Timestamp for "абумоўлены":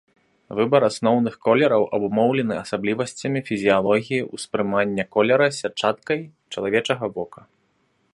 1.97-2.55